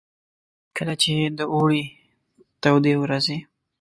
[0.75, 1.83] کله چې د اوړې
[2.61, 3.37] تودې ورځې.